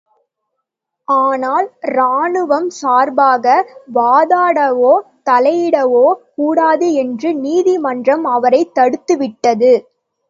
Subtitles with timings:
[1.07, 1.67] ஆனால்,
[1.89, 3.53] ராணுவம் சார்பாக
[3.95, 4.93] வாதாடவோ,
[5.29, 6.05] தலையிடவோ
[6.35, 9.73] கூடாது என்று நீதிமன்றம் அவரைத் தடுத்துவிட்டது.